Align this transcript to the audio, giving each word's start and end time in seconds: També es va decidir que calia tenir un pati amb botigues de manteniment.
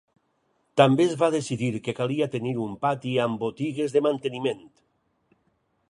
També 0.79 1.03
es 1.09 1.13
va 1.19 1.29
decidir 1.35 1.69
que 1.89 1.95
calia 1.99 2.29
tenir 2.37 2.55
un 2.65 2.73
pati 2.87 3.15
amb 3.27 3.41
botigues 3.47 3.97
de 3.99 4.07
manteniment. 4.07 4.69